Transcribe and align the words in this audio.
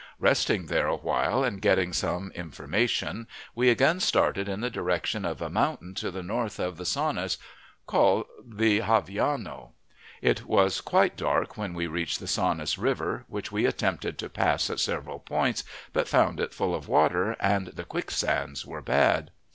Resting 0.17 0.65
there 0.65 0.87
a 0.87 0.95
while 0.95 1.43
and 1.43 1.61
getting 1.61 1.93
some 1.93 2.31
information, 2.33 3.27
we 3.53 3.69
again 3.69 3.99
started 3.99 4.49
in 4.49 4.61
the 4.61 4.69
direction 4.71 5.25
of 5.25 5.43
a 5.43 5.47
mountain 5.51 5.93
to 5.93 6.09
the 6.09 6.23
north 6.23 6.57
of 6.59 6.77
the 6.77 6.85
Saunas, 6.85 7.37
called 7.85 8.25
the 8.43 8.79
Gavillano. 8.79 9.73
It 10.19 10.43
was 10.47 10.81
quite 10.81 11.15
dark 11.17 11.55
when 11.55 11.75
we 11.75 11.85
reached 11.85 12.19
the 12.19 12.25
Saunas 12.25 12.79
River, 12.79 13.25
which 13.27 13.51
we 13.51 13.67
attempted 13.67 14.17
to 14.17 14.27
pass 14.27 14.71
at 14.71 14.79
several 14.79 15.19
points, 15.19 15.63
but 15.93 16.07
found 16.07 16.39
it 16.39 16.51
full 16.51 16.73
of 16.73 16.87
water, 16.87 17.33
and 17.39 17.67
the 17.67 17.85
quicksands 17.85 18.65
were 18.65 18.81
bad. 18.81 19.29